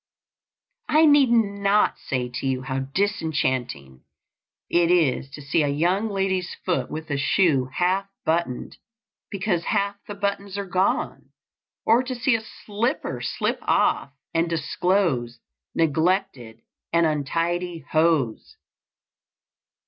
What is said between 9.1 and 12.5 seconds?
because half the buttons are gone; or to see a